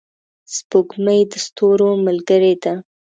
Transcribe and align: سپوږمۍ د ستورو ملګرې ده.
سپوږمۍ 0.55 1.21
د 1.31 1.33
ستورو 1.45 1.89
ملګرې 2.05 2.53
ده. 2.63 2.73